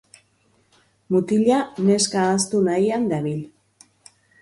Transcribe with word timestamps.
Mutila 1.17 1.59
neska 1.91 2.25
ahaztu 2.25 2.65
nahian 2.71 3.09
dabil. 3.15 3.41